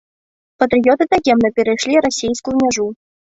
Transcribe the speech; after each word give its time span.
Патрыёты 0.63 1.03
таемна 1.11 1.49
перайшлі 1.59 2.01
расейскую 2.05 2.55
мяжу. 2.65 2.89